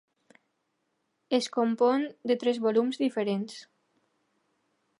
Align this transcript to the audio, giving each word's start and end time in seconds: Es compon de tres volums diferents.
Es 1.37 1.49
compon 1.57 2.07
de 2.31 2.37
tres 2.45 2.61
volums 2.65 2.99
diferents. 3.05 3.61